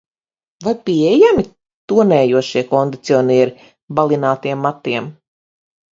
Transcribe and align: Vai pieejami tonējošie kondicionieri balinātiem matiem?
Vai 0.67 0.71
pieejami 0.87 1.43
tonējošie 1.93 2.65
kondicionieri 2.73 3.69
balinātiem 4.01 4.69
matiem? 4.69 5.13